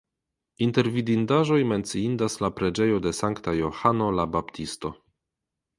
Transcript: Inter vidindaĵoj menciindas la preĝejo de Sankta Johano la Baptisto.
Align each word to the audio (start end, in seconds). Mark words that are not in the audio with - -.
Inter 0.67 0.87
vidindaĵoj 0.95 1.59
menciindas 1.73 2.39
la 2.45 2.51
preĝejo 2.61 2.99
de 3.07 3.15
Sankta 3.21 3.57
Johano 3.61 4.13
la 4.21 4.31
Baptisto. 4.37 4.99